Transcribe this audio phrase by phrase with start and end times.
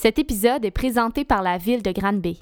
[0.00, 2.38] Cet épisode est présenté par la ville de Granby.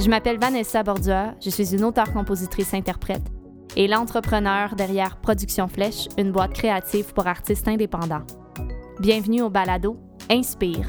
[0.00, 3.30] Je m'appelle Vanessa Bordua, je suis une auteure-compositrice-interprète
[3.76, 8.24] et l'entrepreneur derrière Production Flèche, une boîte créative pour artistes indépendants.
[9.00, 9.98] Bienvenue au balado
[10.30, 10.88] Inspire.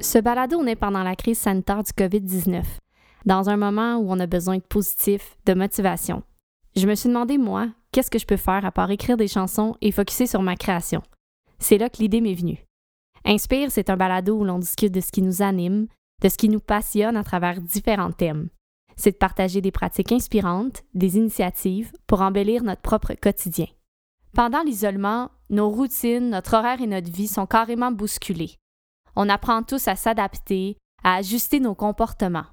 [0.00, 2.62] Ce balado naît pendant la crise sanitaire du COVID-19,
[3.26, 6.22] dans un moment où on a besoin de positif, de motivation.
[6.76, 9.76] Je me suis demandé, moi, qu'est-ce que je peux faire à part écrire des chansons
[9.80, 11.02] et focuser sur ma création?
[11.58, 12.64] C'est là que l'idée m'est venue.
[13.24, 15.88] Inspire, c'est un balado où l'on discute de ce qui nous anime,
[16.22, 18.48] de ce qui nous passionne à travers différents thèmes.
[18.96, 23.66] C'est de partager des pratiques inspirantes, des initiatives pour embellir notre propre quotidien.
[24.34, 28.56] Pendant l'isolement, nos routines, notre horaire et notre vie sont carrément bousculés.
[29.16, 32.46] On apprend tous à s'adapter, à ajuster nos comportements.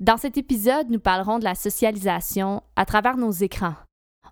[0.00, 3.74] Dans cet épisode, nous parlerons de la socialisation à travers nos écrans,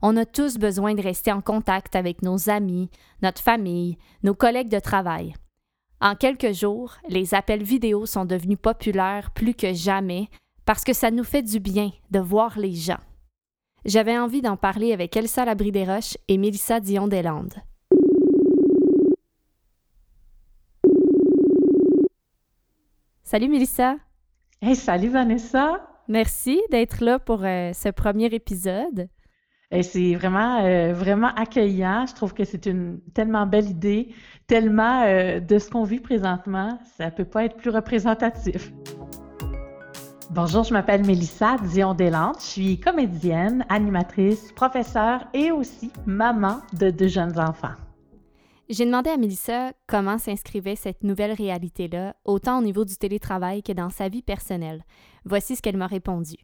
[0.03, 2.91] on a tous besoin de rester en contact avec nos amis,
[3.23, 5.35] notre famille, nos collègues de travail.
[6.01, 10.29] En quelques jours, les appels vidéo sont devenus populaires plus que jamais
[10.65, 13.01] parce que ça nous fait du bien de voir les gens.
[13.85, 17.55] J'avais envie d'en parler avec Elsa Labrie-Desroches et Mélissa Dion-Deslandes.
[23.23, 23.97] Salut Mélissa.
[24.61, 25.87] Hey, salut Vanessa.
[26.09, 29.09] Merci d'être là pour euh, ce premier épisode
[29.83, 32.05] c'est vraiment, euh, vraiment accueillant.
[32.07, 34.13] Je trouve que c'est une tellement belle idée,
[34.47, 36.79] tellement euh, de ce qu'on vit présentement.
[36.97, 38.73] Ça ne peut pas être plus représentatif.
[40.31, 42.37] Bonjour, je m'appelle Mélissa Dion-Deslandes.
[42.39, 47.75] Je suis comédienne, animatrice, professeure et aussi maman de deux jeunes enfants.
[48.69, 53.73] J'ai demandé à Mélissa comment s'inscrivait cette nouvelle réalité-là, autant au niveau du télétravail que
[53.73, 54.85] dans sa vie personnelle.
[55.25, 56.37] Voici ce qu'elle m'a répondu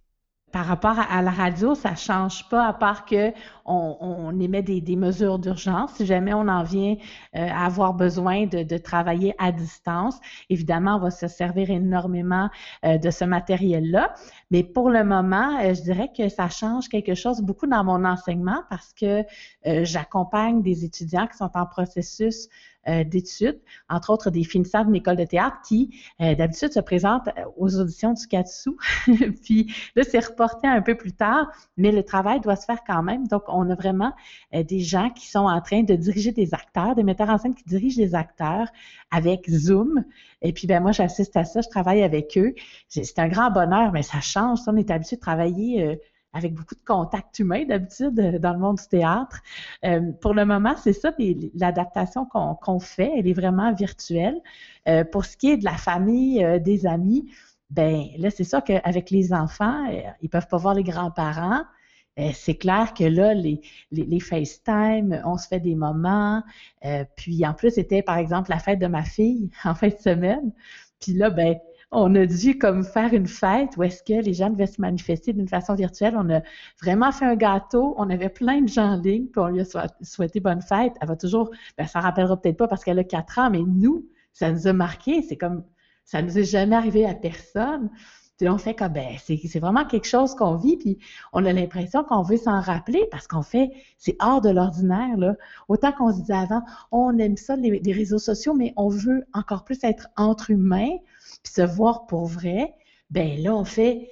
[0.52, 3.32] par rapport à, la radio, ça change pas à part que
[3.64, 5.94] on, émet des, mesures d'urgence.
[5.94, 6.94] Si jamais on en vient
[7.34, 12.48] euh, à avoir besoin de, travailler à distance, évidemment, on va se servir énormément
[12.84, 14.14] euh, de ce matériel-là.
[14.52, 18.04] Mais pour le moment, euh, je dirais que ça change quelque chose beaucoup dans mon
[18.04, 19.24] enseignement parce que
[19.64, 22.48] j'accompagne des étudiants qui sont en processus
[22.88, 27.28] euh, d'études, entre autres des finissants d'une école de théâtre qui, euh, d'habitude, se présentent
[27.28, 28.70] euh, aux auditions du Katsu.
[29.42, 33.02] Puis là, c'est reporté un peu plus tard, mais le travail doit se faire quand
[33.02, 33.26] même.
[33.26, 34.12] Donc, on a vraiment
[34.52, 37.64] des gens qui sont en train de diriger des acteurs, des metteurs en scène qui
[37.64, 38.68] dirigent des acteurs
[39.10, 40.04] avec Zoom.
[40.42, 42.54] Et puis, ben moi, j'assiste à ça, je travaille avec eux.
[42.88, 44.60] C'est un grand bonheur, mais ça change.
[44.66, 45.98] on est habitué de travailler
[46.36, 49.40] avec beaucoup de contacts humains d'habitude euh, dans le monde du théâtre.
[49.84, 51.12] Euh, pour le moment, c'est ça,
[51.54, 54.40] l'adaptation qu'on fait, elle est vraiment virtuelle.
[54.88, 57.30] Euh, pour ce qui est de la famille, des amis,
[57.70, 59.84] ben là, c'est ça qu'avec les enfants,
[60.22, 61.62] ils peuvent pas voir les grands-parents.
[62.32, 63.60] c'est clair que là, les,
[63.90, 66.42] les, les, FaceTime, on se fait des moments.
[67.16, 70.52] puis en plus, c'était par exemple la fête de ma fille en fin de semaine.
[71.00, 71.56] Puis là, ben,
[71.92, 75.32] on a dû comme faire une fête où est-ce que les gens devaient se manifester
[75.32, 76.14] d'une façon virtuelle.
[76.16, 76.40] On a
[76.82, 77.94] vraiment fait un gâteau.
[77.96, 80.94] On avait plein de gens en ligne, puis lui a souhaité bonne fête.
[81.00, 84.06] Elle va toujours, ben, ça rappellera peut-être pas parce qu'elle a quatre ans, mais nous,
[84.32, 85.22] ça nous a marqué.
[85.22, 85.64] C'est comme,
[86.04, 87.90] ça nous est jamais arrivé à personne.
[88.38, 90.98] Puis on fait comme, ben, c'est vraiment quelque chose qu'on vit, puis
[91.32, 95.36] on a l'impression qu'on veut s'en rappeler parce qu'on fait, c'est hors de l'ordinaire, là.
[95.68, 99.64] Autant qu'on se disait avant, on aime ça, les, réseaux sociaux, mais on veut encore
[99.64, 100.96] plus être entre humains,
[101.46, 102.74] puis se voir pour vrai.
[103.10, 104.10] Ben là, on fait,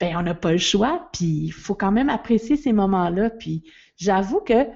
[0.00, 3.30] ben, on n'a pas le choix, puis il faut quand même apprécier ces moments-là.
[3.30, 3.62] Puis
[3.96, 4.66] j'avoue que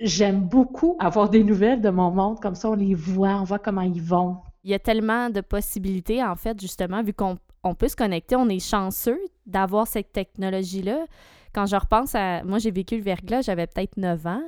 [0.00, 3.58] j'aime beaucoup avoir des nouvelles de mon monde, comme ça on les voit, on voit
[3.58, 4.38] comment ils vont.
[4.64, 8.36] Il y a tellement de possibilités, en fait, justement, vu qu'on on peut se connecter.
[8.36, 11.06] On est chanceux d'avoir cette technologie-là.
[11.52, 12.42] Quand je repense à.
[12.44, 14.42] Moi, j'ai vécu le verglas, j'avais peut-être 9 ans.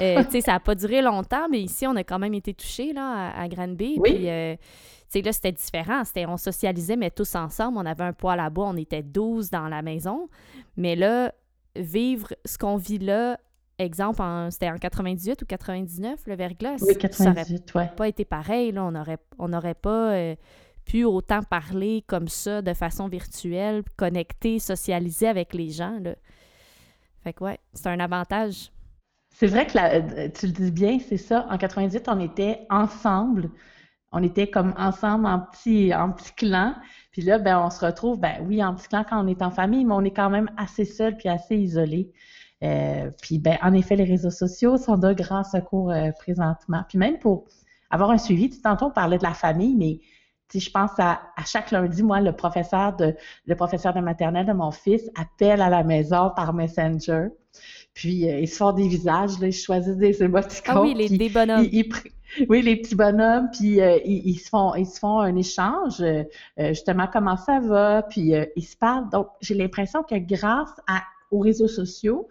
[0.00, 3.30] Euh, ça n'a pas duré longtemps, mais ici, on a quand même été touchés là,
[3.30, 3.96] à, à Granby.
[3.98, 4.14] Oui.
[4.14, 4.56] Puis, euh,
[5.20, 6.04] là, c'était différent.
[6.04, 7.76] C'était, on socialisait, mais tous ensemble.
[7.76, 10.28] On avait un poêle à bois, on était 12 dans la maison.
[10.76, 11.34] Mais là,
[11.76, 13.38] vivre ce qu'on vit là,
[13.78, 16.76] exemple, c'était en 98 ou 99, le verglas.
[16.80, 18.72] Oui, 98, ça n'aurait pas été pareil.
[18.72, 18.84] Là.
[18.84, 20.12] On n'aurait on pas.
[20.14, 20.34] Euh,
[20.84, 25.98] pu autant parler comme ça de façon virtuelle, connecter, socialiser avec les gens.
[26.00, 26.14] Là.
[27.22, 28.72] Fait que ouais, c'est un avantage.
[29.34, 31.46] C'est vrai que euh, tu le dis bien, c'est ça.
[31.48, 33.50] En 98, on était ensemble.
[34.12, 36.74] On était comme ensemble en petit, en petit clan.
[37.10, 39.50] Puis là, ben, on se retrouve, ben oui, en petit clan quand on est en
[39.50, 42.12] famille, mais on est quand même assez seul puis assez isolé.
[42.62, 46.84] Euh, puis ben, en effet, les réseaux sociaux sont de grands secours euh, présentement.
[46.88, 47.46] Puis même pour
[47.90, 50.00] avoir un suivi, tantôt on parlait de la famille, mais
[50.54, 53.14] je pense à, chaque lundi, moi, le professeur de
[53.46, 57.28] le professeur de maternelle de mon fils appelle à la maison par Messenger.
[57.94, 60.74] Puis euh, ils se font des visages, là, ils choisissent des émoticônes.
[60.76, 61.66] Ah oui, les, des bonhommes.
[62.48, 66.24] oui, les petits bonhommes, puis euh, ils, se font ils se font un échange, euh,
[66.56, 69.10] justement comment ça va, puis ils se parlent.
[69.10, 72.28] Donc j'ai l'impression que grâce à, aux réseaux sociaux,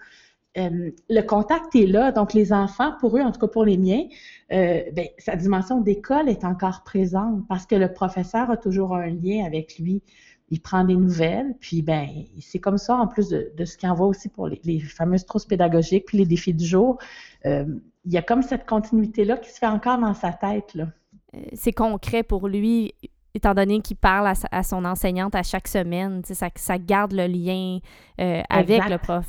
[0.55, 2.11] le contact est là.
[2.11, 4.03] Donc les enfants, pour eux, en tout cas pour les miens,
[4.49, 9.45] ben, sa dimension d'école est encore présente parce que le professeur a toujours un lien
[9.45, 10.01] avec lui
[10.51, 12.07] il prend des nouvelles, puis ben
[12.39, 16.05] c'est comme ça, en plus de, ce qu'il envoie aussi pour les, fameuses trousses pédagogiques,
[16.05, 16.97] puis les défis du jour,
[17.45, 17.65] euh,
[18.03, 20.75] il y a comme cette continuité-là qui se fait encore dans sa tête.
[20.75, 20.87] Là.
[21.35, 22.93] Euh, c'est concret pour lui,
[23.33, 27.79] étant donné qu'il parle à, son enseignante à chaque semaine, ça, ça garde le lien
[28.19, 29.25] euh, avec le prof.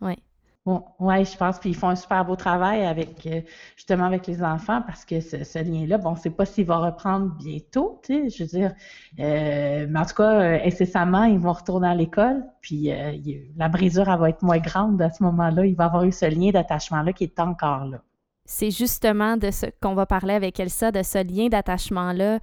[0.00, 0.18] Ouais.
[0.66, 3.42] Ouais, je pense, puis ils font un super beau travail avec euh,
[3.76, 6.78] justement avec les enfants parce que ce, lien-là, bon, on ne sait pas s'il va
[6.78, 8.74] reprendre bientôt, tu sais, je veux dire,
[9.20, 12.90] euh, mais en tout cas, euh, incessamment, ils vont retourner à l'école, puis
[13.56, 15.66] la brisure, elle va être moins grande à ce moment-là.
[15.66, 17.98] Il va avoir eu ce lien d'attachement-là qui est encore là.
[18.46, 22.38] C'est justement de ce qu'on va parler avec Elsa, de ce lien d'attachement-là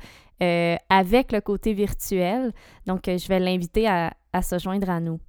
[0.90, 2.54] avec le côté virtuel.
[2.86, 5.20] Donc, je vais l'inviter à se joindre à nous.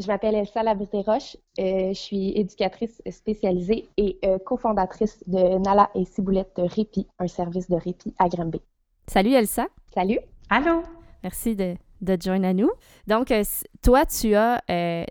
[0.00, 1.36] Je m'appelle Elsa Labrie-Roche.
[1.58, 7.68] Euh, je suis éducatrice spécialisée et euh, cofondatrice de Nala et Ciboulette Répit, un service
[7.68, 8.62] de répit à Granby.
[9.06, 9.66] Salut Elsa.
[9.92, 10.18] Salut.
[10.48, 10.82] Allô.
[11.22, 12.70] Merci de, de joindre à nous.
[13.06, 13.42] Donc, euh,
[13.82, 14.62] toi, tu as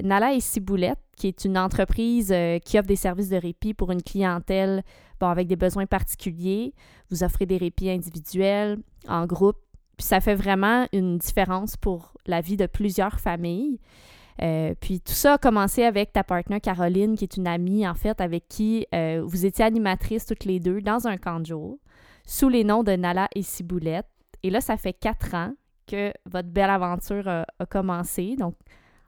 [0.01, 2.33] Nala et Ciboulette, qui est une entreprise
[2.65, 4.81] qui offre des services de répit pour une clientèle
[5.19, 6.74] bon, avec des besoins particuliers.
[7.12, 9.57] Vous offrez des répits individuels, en groupe.
[9.97, 13.80] Puis ça fait vraiment une différence pour la vie de plusieurs familles.
[14.41, 17.94] Euh, puis tout ça a commencé avec ta partenaire Caroline, qui est une amie, en
[17.94, 21.77] fait, avec qui euh, vous étiez animatrices toutes les deux dans un camp de jour,
[22.25, 24.07] sous les noms de Nala et Ciboulette.
[24.44, 25.53] Et là, ça fait quatre ans
[25.88, 28.36] que votre belle aventure a, commencé.
[28.38, 28.56] Donc,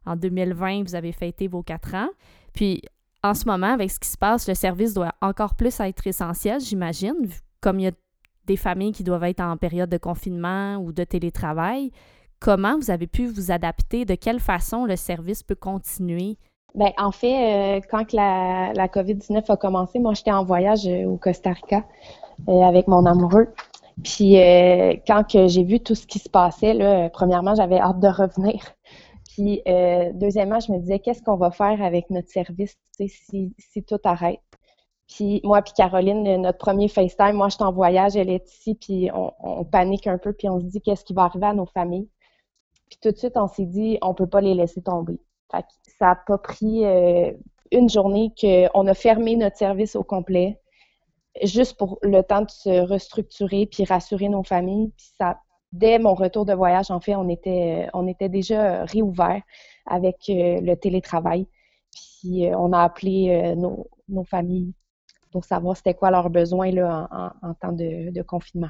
[0.06, 2.10] en 2020, vous avez fêté vos quatre ans.
[2.54, 2.82] Puis,
[3.24, 6.60] en ce moment, avec ce qui se passe, le service doit encore plus être essentiel,
[6.60, 7.30] j'imagine,
[7.62, 7.92] comme il y a
[8.48, 11.92] des familles qui doivent être en période de confinement ou de télétravail.
[12.42, 14.04] Comment vous avez pu vous adapter?
[14.04, 16.38] De quelle façon le service peut continuer?
[16.74, 21.06] Bien, en fait, euh, quand la, la COVID-19 a commencé, moi, j'étais en voyage euh,
[21.06, 21.86] au Costa Rica
[22.50, 23.54] euh, avec mon amoureux.
[24.04, 24.34] Puis,
[25.06, 28.60] quand j'ai vu tout ce qui se passait, premièrement, j'avais hâte de revenir.
[29.30, 29.62] Puis,
[30.16, 33.54] deuxièmement, je me disais, qu'est-ce qu'on va faire avec notre service si,
[33.88, 34.40] tout arrête?
[35.08, 38.76] Puis moi puis Caroline, notre premier FaceTime, moi je suis en voyage, elle est ici,
[38.76, 41.66] puis on panique un peu, puis on se dit qu'est-ce qui va arriver à nos
[41.66, 42.08] familles?
[42.92, 45.18] Puis tout de suite, on s'est dit, on peut pas les laisser tomber.
[45.50, 45.64] Fait
[45.98, 47.32] ça n'a pas pris euh,
[47.72, 50.60] une journée qu'on a fermé notre service au complet,
[51.42, 54.92] juste pour le temps de se restructurer puis rassurer nos familles.
[54.98, 55.40] Puis ça,
[55.72, 59.42] dès mon retour de voyage, en fait, on était, on était déjà réouvert
[59.86, 61.48] avec euh, le télétravail.
[61.94, 63.88] Puis euh, on a appelé nos,
[64.26, 64.74] familles
[65.32, 67.08] pour savoir c'était quoi leurs besoins là,
[67.42, 68.70] en, temps de, confinement.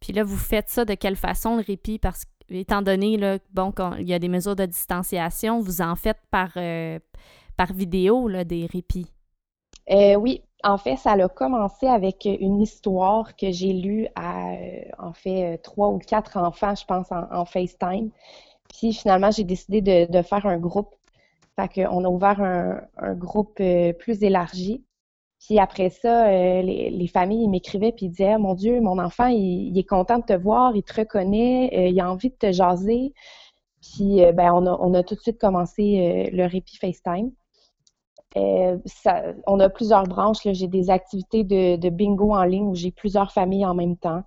[0.00, 1.98] Puis là, vous faites ça de quelle façon, le répit?
[1.98, 2.30] Parce que
[2.60, 6.50] étant donné là, bon, qu'il y a des mesures de distanciation, vous en faites par,
[6.56, 6.98] euh,
[7.56, 9.12] par vidéo là, des répits?
[9.90, 14.82] Euh, oui, en fait, ça a commencé avec une histoire que j'ai lue à, euh,
[14.98, 18.10] en fait, trois ou quatre enfants, je pense, en, FaceTime.
[18.68, 20.94] Puis finalement, j'ai décidé de, faire un groupe.
[21.56, 23.60] Fait qu'on a ouvert un, un groupe
[23.98, 24.84] plus élargi.
[25.44, 29.88] Puis après ça, euh, les, familles m'écrivaient puis disaient Mon Dieu, mon enfant, il, est
[29.88, 33.12] content de te voir, il te reconnaît, euh, il a envie de te jaser.
[33.80, 37.32] Puis euh, ben, on, a, tout de suite commencé le répit FaceTime.
[38.36, 40.38] on a plusieurs branches.
[40.44, 44.22] J'ai des activités de, bingo en ligne où j'ai plusieurs familles en même temps.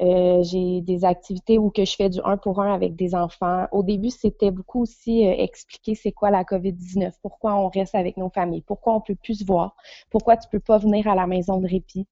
[0.00, 3.66] Euh, j'ai des activités où que je fais du un pour un avec des enfants.
[3.70, 8.16] Au début, c'était beaucoup aussi euh, expliquer c'est quoi la COVID-19, pourquoi on reste avec
[8.16, 9.76] nos familles, pourquoi on peut plus se voir,
[10.08, 12.06] pourquoi tu peux pas venir à la maison de répit.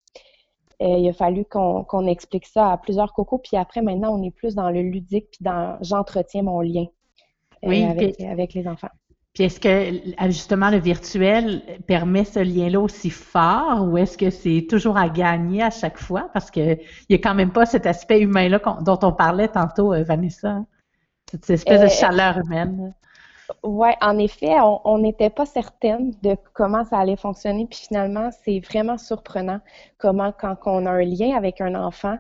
[0.83, 4.31] Euh, il a fallu qu'on explique ça à plusieurs cocos, puis après, maintenant, on est
[4.31, 6.87] plus dans le ludique, puis dans j'entretiens mon lien
[7.63, 8.91] avec les enfants.
[9.39, 14.67] Puis est-ce que justement le virtuel permet ce lien-là aussi fort ou est-ce que c'est
[14.69, 16.29] toujours à gagner à chaque fois?
[16.35, 20.03] Parce qu'il n'y a quand même pas cet aspect humain-là dont on parlait tantôt, euh,
[20.03, 20.49] Vanessa.
[20.49, 20.67] Hein?
[21.31, 22.93] Cette espèce de euh, chaleur humaine.
[23.63, 27.69] Oui, en effet, on n'était pas certaine de comment ça allait fonctionner.
[27.71, 29.61] Puis finalement, c'est vraiment surprenant
[29.99, 32.19] comment, quand on a un lien avec un enfant,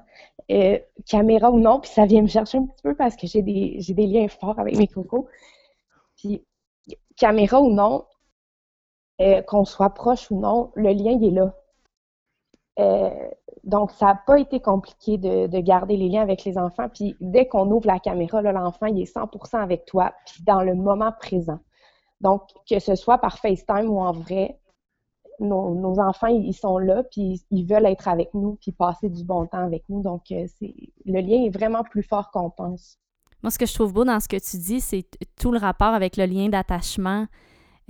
[0.52, 3.42] euh, caméra ou non, puis ça vient me chercher un petit peu parce que j'ai
[3.42, 5.26] des, des liens forts avec mes cocos.
[6.16, 6.44] Puis
[7.16, 8.04] caméra ou non,
[9.20, 11.52] euh, qu'on soit proche ou non, le lien il est là.
[13.64, 16.88] donc, ça n'a pas été compliqué de, garder les liens avec les enfants.
[16.88, 20.74] Puis, dès qu'on ouvre la caméra, l'enfant, il est 100% avec toi, puis dans le
[20.74, 21.58] moment présent.
[22.20, 24.58] Donc, que ce soit par FaceTime ou en vrai,
[25.40, 29.46] nos, enfants, ils sont là, puis ils veulent être avec nous, puis passer du bon
[29.46, 30.02] temps avec nous.
[30.02, 32.98] Donc, euh, le lien est vraiment plus fort qu'on pense.
[33.42, 35.06] Moi, ce que je trouve beau dans ce que tu dis, c'est
[35.40, 37.26] tout le rapport avec le lien d'attachement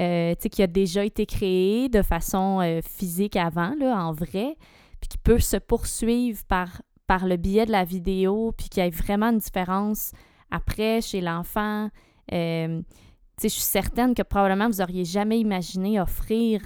[0.01, 4.57] euh, qui a déjà été créé de façon euh, physique avant, là, en vrai,
[5.01, 6.81] puis qui peut se poursuivre par,
[7.27, 10.13] le biais de la vidéo, puis qu'il y ait vraiment une différence
[10.51, 11.89] après chez l'enfant.
[12.33, 12.83] Euh,
[13.43, 16.61] je suis certaine que probablement vous auriez jamais imaginé offrir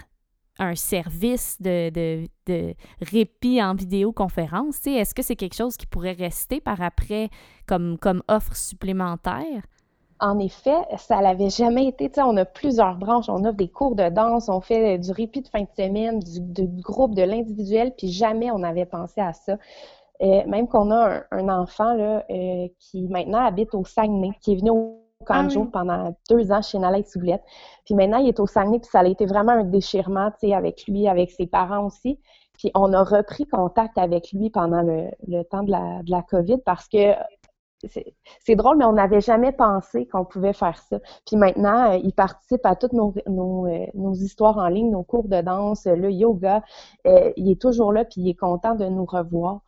[0.58, 1.90] un service de,
[2.46, 4.86] de, répit en vidéoconférence?
[4.86, 7.30] Est-ce que c'est quelque chose qui pourrait rester par après
[7.66, 9.62] comme, comme offre supplémentaire?
[10.20, 12.08] En effet, ça l'avait jamais été.
[12.18, 13.28] on a plusieurs branches.
[13.28, 16.66] On offre des cours de danse, on fait du répit de fin de semaine, du,
[16.80, 19.56] groupe, de l'individuel, puis jamais on n'avait pensé à ça.
[20.22, 24.56] Euh, même qu'on a un, enfant là, euh, qui maintenant habite au Saguenay, qui est
[24.56, 27.42] venu au Ah pendant deux ans chez Nalai Soublette.
[27.84, 30.54] Puis maintenant, il est au Saguenay, puis ça a été vraiment un déchirement, tu sais,
[30.54, 32.18] avec lui, avec ses parents aussi.
[32.58, 36.58] Puis on a repris contact avec lui pendant le, temps de la, de la COVID
[36.64, 37.14] parce que
[37.88, 40.98] c'est drôle, mais on n'avait jamais pensé qu'on pouvait faire ça.
[41.26, 45.02] Puis maintenant, euh, il participe à toutes nos, nos, euh, nos, histoires en ligne, nos
[45.02, 46.62] cours de danse, le yoga.
[47.06, 49.60] Euh, il est toujours là, puis il est content de nous revoir.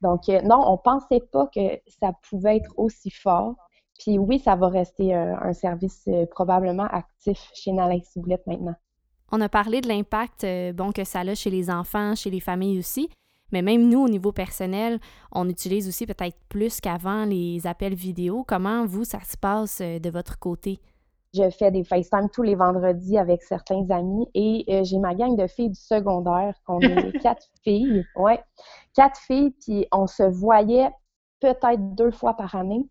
[0.00, 1.60] Donc, non, on pensait pas que
[2.00, 3.56] ça pouvait être aussi fort.
[3.98, 7.72] Puis oui, ça va rester euh, un, service euh, probablement actif chez
[8.12, 8.74] Soublette maintenant.
[9.32, 12.40] On a parlé de l'impact euh, bon, que ça a chez les enfants, chez les
[12.40, 13.10] familles aussi.
[13.50, 15.00] Mais même nous, au niveau personnel,
[15.32, 18.44] on utilise aussi peut-être plus qu'avant les appels vidéo.
[18.46, 20.78] Comment vous, ça se passe de votre côté?
[21.32, 25.46] Je fais des FaceTime tous les vendredis avec certains amis et j'ai ma gang de
[25.46, 28.04] filles du secondaire, qu'on est quatre filles.
[28.16, 28.38] Ouais,
[28.94, 30.90] quatre filles, puis on se voyait
[31.40, 32.86] peut-être deux fois par année.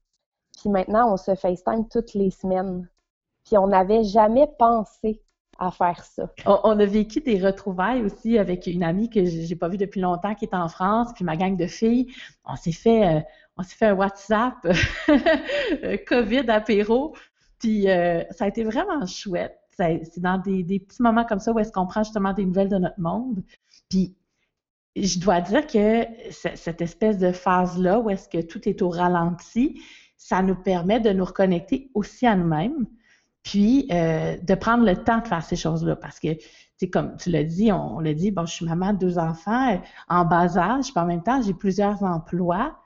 [0.59, 2.89] Puis maintenant, on se FaceTime toutes les semaines.
[3.45, 5.21] Puis on n'avait jamais pensé
[5.59, 6.29] à faire ça.
[6.45, 10.35] On, a vécu des retrouvailles aussi avec une amie que j'ai pas vue depuis longtemps
[10.35, 12.13] qui est en France, puis ma gang de filles.
[12.45, 13.21] On s'est fait, euh,
[13.57, 14.55] on s'est fait un WhatsApp
[16.07, 17.15] COVID apéro,
[17.59, 19.57] puis euh, ça a été vraiment chouette.
[19.77, 22.77] C'est dans des, petits moments comme ça où est-ce qu'on prend justement des nouvelles de
[22.77, 23.43] notre monde.
[23.89, 24.15] Puis
[24.95, 29.79] je dois dire que cette espèce de phase-là où est-ce que tout est au ralenti,
[30.17, 32.85] ça nous permet de nous reconnecter aussi à nous-mêmes,
[33.43, 35.95] puis euh, de prendre le temps de faire ces choses-là.
[35.95, 36.29] Parce que,
[36.79, 39.81] tu comme tu l'as dit, on, l'a dit, bon, je suis maman de deux enfants
[40.09, 42.77] en bas âge, puis en même temps, j'ai plusieurs emplois.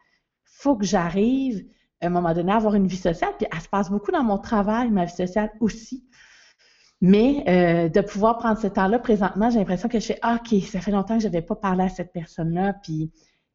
[0.43, 1.65] faut que j'arrive,
[2.01, 4.23] à un moment donné, à avoir une vie sociale, puis elle se passe beaucoup dans
[4.23, 6.05] mon travail, ma vie sociale aussi.
[7.01, 10.61] Mais euh, de pouvoir prendre ce temps-là, présentement, j'ai l'impression que je fais ah, OK,
[10.61, 13.11] ça fait longtemps que je n'avais pas parlé à cette personne-là, puis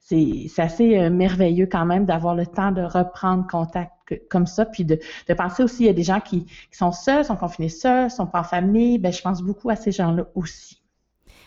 [0.09, 3.93] c'est assez euh, merveilleux quand même d'avoir le temps de reprendre contact
[4.31, 5.01] comme ça, puis de,
[5.37, 8.41] penser aussi, il y a des gens qui, sont seuls, sont confinés seuls, sont pas
[8.41, 10.81] en famille, ben je pense beaucoup à ces gens-là aussi.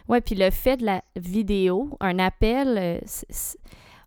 [0.09, 2.99] Oui, puis le fait de la vidéo, un appel, euh,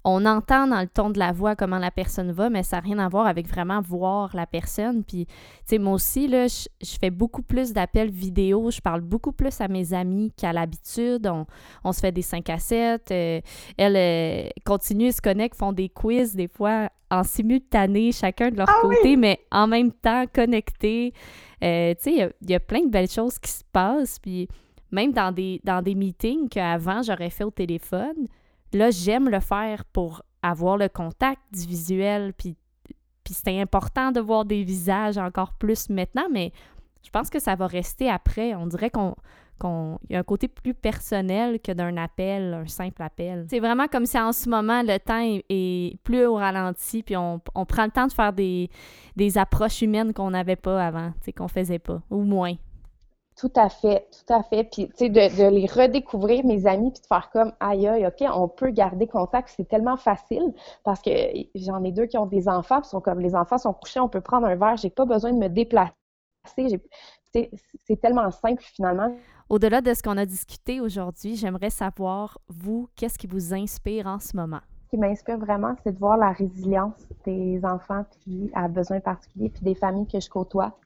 [0.05, 2.83] on entend dans le ton de la voix comment la personne va, mais ça n'a
[2.83, 5.05] rien à voir avec vraiment voir la personne.
[5.05, 5.33] Puis, tu
[5.67, 9.69] sais, moi aussi, là, je, fais beaucoup plus d'appels vidéo, je parle beaucoup plus à
[9.69, 11.31] mes amis qu'à l'habitude.
[11.85, 13.11] On, se fait des 5 à 7.
[13.11, 13.41] Euh,
[13.77, 18.69] elles euh, continuent, se connectent, font des quiz des fois en simultané, chacun de leur
[18.69, 21.13] ah côté, mais en même temps connectés.
[21.63, 24.19] Euh, tu sais, il y, a plein de belles choses qui se passent.
[24.19, 24.49] Puis,
[24.91, 28.27] même dans des, dans des meetings qu'avant j'aurais fait au téléphone,
[28.73, 32.57] Là, j'aime le faire pour avoir le contact visuel, puis,
[33.31, 36.53] c'est important de voir des visages encore plus maintenant, mais
[37.03, 38.55] je pense que ça va rester après.
[38.55, 43.47] On dirait qu'on y a un côté plus personnel que d'un appel, un simple appel.
[43.49, 47.41] C'est vraiment comme si en ce moment, le temps est, plus au ralenti, puis on,
[47.67, 48.69] prend le temps de faire des,
[49.17, 52.55] des approches humaines qu'on n'avait pas avant, qu'on faisait pas, ou moins.
[53.43, 54.63] Tout à fait, tout à fait.
[54.63, 58.25] Puis, tu sais, de, les redécouvrir, mes amis, puis de faire comme, aïe, aïe, OK,
[58.33, 59.53] on peut garder contact.
[59.57, 61.11] C'est tellement facile parce que
[61.57, 64.09] j'en ai deux qui ont des enfants, puis sont comme, les enfants sont couchés, on
[64.09, 65.91] peut prendre un verre, j'ai pas besoin de me déplacer.
[67.35, 69.13] C'est tellement simple, finalement.
[69.49, 74.21] Au-delà de ce qu'on a discuté aujourd'hui, j'aimerais savoir, vous, qu'est-ce qui vous inspire en
[74.21, 74.61] ce moment?
[74.85, 76.95] Ce qui m'inspire vraiment, c'est de voir la résilience
[77.25, 80.79] des enfants qui à besoins particuliers, puis des familles que je côtoie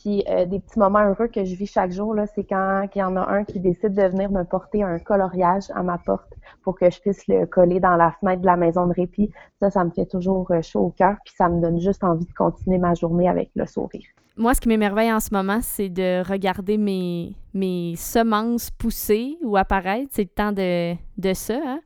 [0.00, 3.02] puis euh, des petits moments heureux que je vis chaque jour, c'est quand il y
[3.02, 6.78] en a un qui décide de venir me porter un coloriage à ma porte pour
[6.78, 9.30] que je puisse le coller dans la fenêtre de la maison de répit.
[9.60, 12.24] Ça, ça me fait toujours euh, chaud au cœur, puis ça me donne juste envie
[12.24, 14.06] de continuer ma journée avec le sourire.
[14.36, 19.58] Moi, ce qui m'émerveille en ce moment, c'est de regarder mes, mes semences pousser ou
[19.58, 20.08] apparaître.
[20.12, 21.80] C'est le temps de, de ça, hein.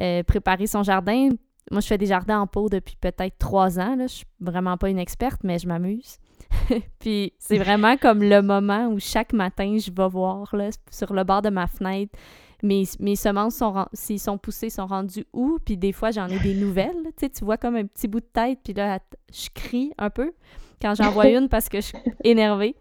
[0.00, 1.30] euh, préparer son jardin.
[1.70, 3.96] Moi, je fais des jardins en pot depuis peut-être trois ans.
[3.96, 4.06] Là.
[4.06, 6.18] Je suis vraiment pas une experte, mais je m'amuse.
[6.98, 11.24] puis c'est vraiment comme le moment où chaque matin, je vais voir là, sur le
[11.24, 12.16] bord de ma fenêtre
[12.64, 15.58] mes, mes semences, sont s'ils sont poussées, sont rendues où?
[15.64, 17.04] Puis des fois, j'en ai des nouvelles.
[17.16, 18.98] Tu sais, tu vois comme un petit bout de tête, puis là,
[19.32, 20.32] je crie un peu
[20.80, 22.74] quand j'en vois une parce que je suis énervée.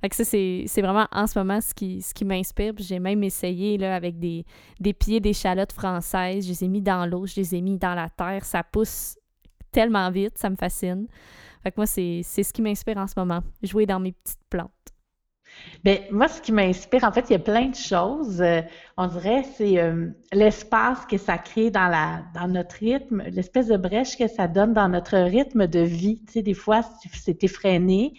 [0.00, 2.74] Fait que ça, c'est, vraiment en ce moment ce qui, ce qui m'inspire.
[2.78, 4.44] J'ai même essayé là, avec des,
[4.78, 6.44] des pieds d'échalotes françaises.
[6.44, 8.44] Je les ai mis dans l'eau, je les ai mis dans la terre.
[8.44, 9.18] Ça pousse
[9.72, 11.06] tellement vite, ça me fascine.
[11.64, 14.70] Fait que moi, c'est ce qui m'inspire en ce moment, jouer dans mes petites plantes.
[15.82, 18.42] Bien, moi, ce qui m'inspire, en fait, il y a plein de choses.
[18.42, 18.60] Euh,
[18.98, 23.78] on dirait, c'est euh, l'espace que ça crée dans, la, dans notre rythme, l'espèce de
[23.78, 26.22] brèche que ça donne dans notre rythme de vie.
[26.26, 28.12] Tu sais, des fois, c'est effréné.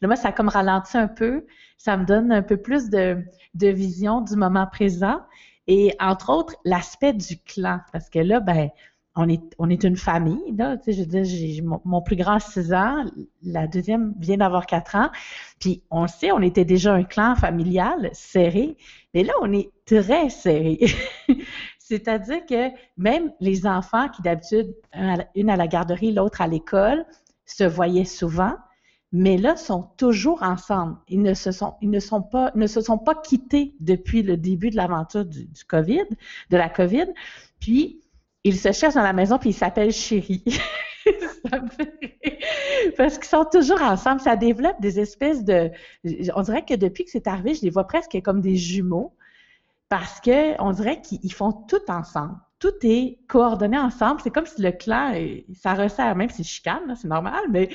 [0.00, 1.46] Là, moi, ça a comme ralenti un peu.
[1.78, 5.22] Ça me donne un peu plus de, de vision du moment présent.
[5.66, 7.80] Et entre autres, l'aspect du clan.
[7.92, 8.68] Parce que là, ben,
[9.14, 10.76] on est, on est une famille, là.
[10.78, 13.04] Tu sais, je veux dire, j'ai mon, plus grand 6 ans,
[13.42, 15.10] la deuxième vient d'avoir 4 ans.
[15.58, 18.76] Puis, on sait, on était déjà un clan familial serré.
[19.12, 20.78] Mais là, on est très serré.
[21.78, 24.74] C'est-à-dire que même les enfants qui d'habitude,
[25.34, 27.04] une à la garderie, l'autre à l'école,
[27.44, 28.54] se voyaient souvent,
[29.12, 30.96] mais là, sont toujours ensemble.
[31.08, 34.38] Ils ne se sont, ils ne sont pas, ne se sont pas quittés depuis le
[34.38, 36.06] début de l'aventure du COVID,
[36.48, 37.08] de la COVID.
[37.60, 38.01] Puis,
[38.44, 40.42] il se cherche dans la maison puis il s'appelle Chéri.
[41.50, 42.38] ça me fait
[42.96, 44.20] Parce qu'ils sont toujours ensemble.
[44.20, 45.70] Ça développe des espèces de.
[46.34, 49.14] On dirait que depuis que c'est arrivé, je les vois presque comme des jumeaux.
[49.88, 52.36] Parce que on dirait qu'ils font tout ensemble.
[52.58, 54.20] Tout est coordonné ensemble.
[54.22, 55.12] C'est comme si le clan,
[55.54, 57.68] ça resserre, même si chicane, c'est normal, mais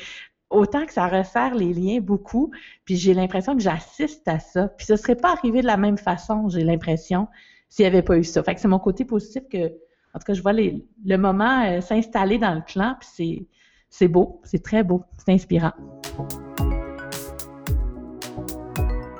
[0.49, 2.51] autant que ça resserre les liens beaucoup.
[2.85, 4.69] Puis j'ai l'impression que j'assiste à ça.
[4.69, 7.27] Puis ce serait pas arrivé de la même façon, j'ai l'impression,
[7.69, 8.41] s'il n'y avait pas eu ça.
[8.41, 9.73] Fait que c'est mon côté positif que
[10.17, 13.47] en tout cas, je vois le moment euh, s'installer dans le clan, puis
[13.87, 15.73] c'est beau, c'est très beau, c'est inspirant.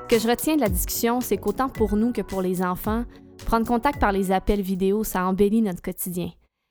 [0.00, 3.04] Ce que je retiens de la discussion, c'est qu'autant pour nous que pour les enfants,
[3.46, 6.30] prendre contact par les appels vidéo, ça embellit notre quotidien.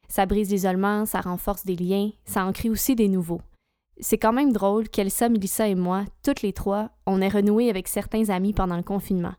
[0.09, 3.39] Ça brise l'isolement, ça renforce des liens, ça en crée aussi des nouveaux.
[4.01, 7.87] C'est quand même drôle qu'Elsa, Melissa et moi, toutes les trois, on ait renoué avec
[7.87, 9.35] certains amis pendant le confinement.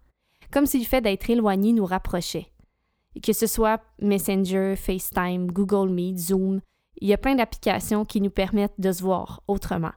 [0.50, 2.46] Comme si le fait d'être éloignés nous rapprochait
[3.20, 6.60] que ce soit Messenger, FaceTime, Google Meet, Zoom,
[7.00, 9.92] il y a plein d'applications qui nous permettent de se voir autrement.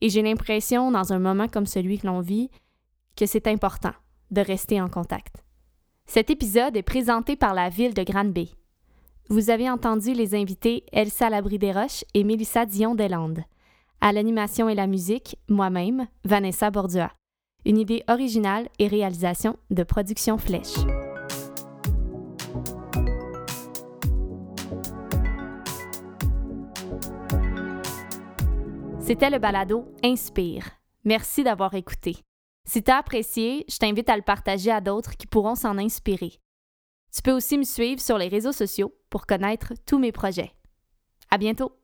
[0.00, 2.50] Et j'ai l'impression, dans un moment comme celui que l'on vit,
[3.16, 3.92] que c'est important
[4.30, 5.44] de rester en contact.
[6.06, 8.54] Cet épisode est présenté par la ville de Granby.
[9.28, 13.44] Vous avez entendu les invités Elsa Labrie-Desroches et Mélissa Dion-Deslandes.
[14.00, 17.12] À l'animation et la musique, moi-même, Vanessa Bordua.
[17.64, 20.74] Une idée originale et réalisation de Production Flèche.
[29.12, 30.64] C'était le balado Inspire.
[31.04, 32.16] Merci d'avoir écouté.
[32.64, 36.40] Si tu as apprécié, je t'invite à le partager à d'autres qui pourront s'en inspirer.
[37.14, 40.54] Tu peux aussi me suivre sur les réseaux sociaux pour connaître tous mes projets.
[41.30, 41.81] À bientôt!